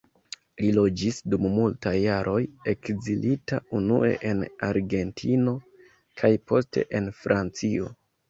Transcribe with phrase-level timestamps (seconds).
[0.59, 2.37] Li loĝis dum multaj jaroj
[2.71, 5.55] ekzilita, unue en Argentino
[6.23, 7.93] kaj poste en Francio.